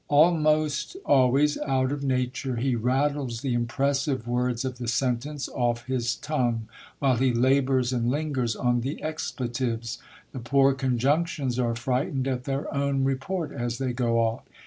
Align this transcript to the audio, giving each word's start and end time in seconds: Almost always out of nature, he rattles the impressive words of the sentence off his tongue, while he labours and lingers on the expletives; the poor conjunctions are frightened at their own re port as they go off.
Almost 0.07 0.95
always 1.05 1.59
out 1.59 1.91
of 1.91 2.03
nature, 2.03 2.55
he 2.55 2.73
rattles 2.75 3.41
the 3.41 3.53
impressive 3.53 4.27
words 4.27 4.65
of 4.65 4.79
the 4.79 4.87
sentence 4.87 5.47
off 5.47 5.85
his 5.85 6.15
tongue, 6.15 6.67
while 6.97 7.17
he 7.17 7.31
labours 7.31 7.93
and 7.93 8.09
lingers 8.09 8.55
on 8.55 8.81
the 8.81 8.99
expletives; 9.03 9.99
the 10.31 10.39
poor 10.39 10.73
conjunctions 10.73 11.59
are 11.59 11.75
frightened 11.75 12.27
at 12.27 12.45
their 12.45 12.73
own 12.73 13.03
re 13.03 13.13
port 13.13 13.51
as 13.51 13.77
they 13.77 13.93
go 13.93 14.17
off. 14.17 14.41